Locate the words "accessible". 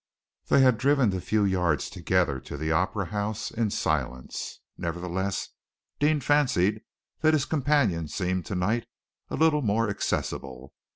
9.91-10.73